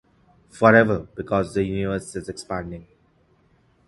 forever 0.49 1.01
because 1.13 1.53
the 1.53 1.63
universe 1.63 2.15
is 2.15 2.27
expanding 2.27 2.87